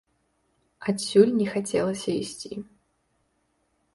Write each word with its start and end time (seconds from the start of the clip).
Адсюль 0.93 1.33
не 1.41 1.47
хацелася 1.53 2.11
ісці. 2.23 2.51